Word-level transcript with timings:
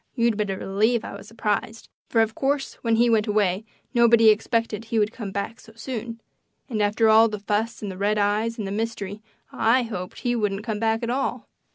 You'd 0.15 0.35
better 0.35 0.57
believe 0.57 1.05
I 1.05 1.15
was 1.15 1.27
surprised, 1.27 1.87
for, 2.09 2.21
of 2.21 2.33
course, 2.33 2.73
when 2.81 2.95
he 2.95 3.07
went 3.07 3.27
away 3.27 3.65
nobody 3.93 4.29
expected 4.29 4.85
he 4.85 4.97
would 4.97 5.11
come 5.11 5.31
back 5.31 5.59
so 5.59 5.73
soon; 5.75 6.19
and 6.67 6.81
after 6.81 7.07
all 7.07 7.29
the 7.29 7.37
fuss 7.37 7.83
and 7.83 7.91
the 7.91 7.97
red 7.99 8.17
eyes 8.17 8.57
and 8.57 8.65
the 8.65 8.71
mystery 8.71 9.21
I 9.51 9.83
hoped 9.83 10.21
he 10.21 10.35
wouldn't 10.35 10.63
come 10.63 10.79
back 10.79 11.03
at 11.03 11.11
all. 11.11 11.47